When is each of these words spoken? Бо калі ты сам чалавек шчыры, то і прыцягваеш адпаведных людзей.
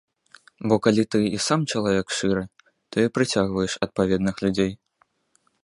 Бо 0.69 0.75
калі 0.85 1.03
ты 1.15 1.19
сам 1.47 1.65
чалавек 1.73 2.07
шчыры, 2.19 2.43
то 2.95 3.05
і 3.05 3.11
прыцягваеш 3.19 3.77
адпаведных 3.87 4.35
людзей. 4.47 4.71